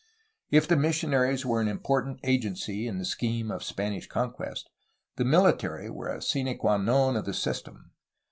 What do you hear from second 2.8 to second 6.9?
in the scheme of Spanish conquest, the miUtary were a sine qua